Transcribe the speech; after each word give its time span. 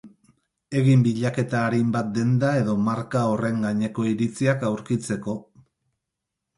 Egin 0.79 1.03
bilaketa 1.07 1.59
arin 1.65 1.91
bat 1.97 2.09
denda 2.17 2.55
edo 2.63 2.75
marka 2.89 3.23
horren 3.35 3.63
gaineko 3.69 4.09
iritziak 4.17 4.69
aurkitzeko. 4.75 5.41